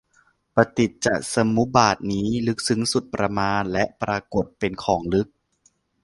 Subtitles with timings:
[0.55, 5.27] ปฏิจจสมุบาทนี้ ลึกซึ้งสุดประมาณและปรากฏเป็นของลึก